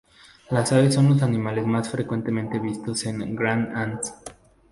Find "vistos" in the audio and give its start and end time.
2.57-3.05